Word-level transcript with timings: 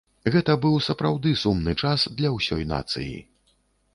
Гэта 0.35 0.53
быў 0.63 0.77
сапраўды 0.85 1.33
сумны 1.41 1.75
час 1.85 2.05
для 2.21 2.31
ўсёй 2.37 2.65
нацыі. 2.73 3.13